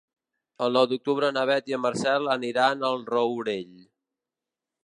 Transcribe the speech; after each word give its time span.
El 0.67 0.73
nou 0.77 0.87
d'octubre 0.93 1.29
na 1.35 1.43
Beth 1.51 1.69
i 1.73 1.77
en 1.79 1.83
Marcel 1.85 2.33
aniran 2.39 2.89
al 2.91 3.07
Rourell. 3.13 3.73